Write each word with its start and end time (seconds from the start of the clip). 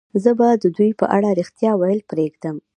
زه 0.23 0.31
به 0.39 0.47
د 0.63 0.65
دوی 0.77 0.91
په 0.99 1.05
اړه 1.15 1.29
رښتیا 1.39 1.71
ویل 1.75 2.01
پرېږدم 2.09 2.55